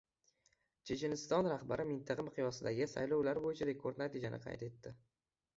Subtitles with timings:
[0.89, 4.99] Checheniston rahbari mintaqa miqyosidagi saylovlar bo‘yicha rekord natijani qayd etdi